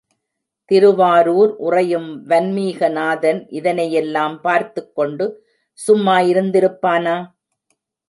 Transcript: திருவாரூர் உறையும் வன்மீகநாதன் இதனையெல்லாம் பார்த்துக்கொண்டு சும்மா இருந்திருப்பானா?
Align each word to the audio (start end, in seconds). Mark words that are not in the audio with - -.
திருவாரூர் 0.71 1.51
உறையும் 1.59 2.09
வன்மீகநாதன் 2.27 3.41
இதனையெல்லாம் 3.51 4.35
பார்த்துக்கொண்டு 4.41 5.27
சும்மா 5.79 6.19
இருந்திருப்பானா? 6.31 7.17